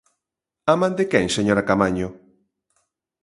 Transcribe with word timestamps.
¿A 0.71 0.73
man 0.81 0.93
de 0.99 1.05
quen, 1.11 1.27
señora 1.37 1.65
Caamaño? 1.67 2.07